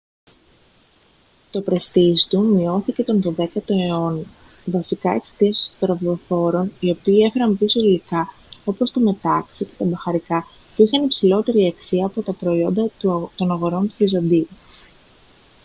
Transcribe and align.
το 1.51 1.61
πρεστίζ 1.61 2.23
του 2.23 2.41
μειώθηκε 2.53 3.03
τον 3.03 3.21
δωδέκατο 3.21 3.73
αιώνα 3.73 4.23
βασικά 4.65 5.11
εξαιτίας 5.11 5.73
των 5.79 5.97
σταυροφόρων 5.97 6.71
οι 6.79 6.89
οποίοι 6.91 7.23
έφεραν 7.27 7.57
πίσω 7.57 7.79
υλικά 7.79 8.27
όπως 8.65 8.91
το 8.91 8.99
μετάξι 8.99 9.65
και 9.65 9.71
τα 9.77 9.85
μπαχαρικά 9.85 10.47
που 10.75 10.83
είχαν 10.83 11.03
υψηλότερη 11.03 11.67
αξία 11.75 12.05
από 12.05 12.21
τα 12.21 12.33
προϊόντα 12.33 12.89
των 13.35 13.51
αγορών 13.51 13.87
του 13.87 13.95
βυζαντίου 13.97 14.47